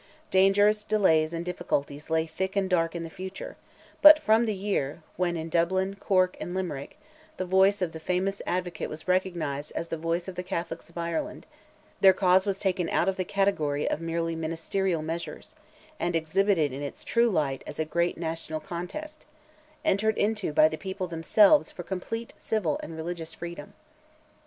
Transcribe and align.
Dangers, 0.31 0.83
delays 0.83 1.31
and 1.31 1.45
difficulties 1.45 2.09
lay 2.09 2.25
thick 2.25 2.55
and 2.55 2.67
dark 2.67 2.95
in 2.95 3.03
the 3.03 3.09
future, 3.11 3.55
but 4.01 4.17
from 4.17 4.47
the 4.47 4.55
year, 4.55 5.03
when 5.15 5.37
in 5.37 5.47
Dublin, 5.47 5.95
Cork 5.99 6.35
and 6.39 6.55
Limerick, 6.55 6.97
the 7.37 7.45
voice 7.45 7.83
of 7.83 7.91
the 7.91 7.99
famous 7.99 8.41
advocate 8.47 8.89
was 8.89 9.07
recognized 9.07 9.71
as 9.75 9.89
the 9.89 9.97
voice 9.99 10.27
of 10.27 10.33
the 10.33 10.41
Catholics 10.41 10.89
of 10.89 10.97
Ireland, 10.97 11.45
their 11.99 12.13
cause 12.13 12.47
was 12.47 12.57
taken 12.57 12.89
out 12.89 13.09
of 13.09 13.15
the 13.15 13.23
category 13.23 13.87
of 13.87 14.01
merely 14.01 14.35
ministerial 14.35 15.03
measures, 15.03 15.53
and 15.99 16.15
exhibited 16.15 16.73
in 16.73 16.81
its 16.81 17.03
true 17.03 17.29
light 17.29 17.63
as 17.67 17.77
a 17.77 17.85
great 17.85 18.17
national 18.17 18.59
contest, 18.59 19.27
entered 19.85 20.17
into 20.17 20.51
by 20.51 20.67
the 20.67 20.79
people 20.79 21.05
themselves 21.05 21.69
for 21.69 21.83
complete 21.83 22.33
civil 22.37 22.79
and 22.81 22.97
religious 22.97 23.35
freedom. 23.35 23.73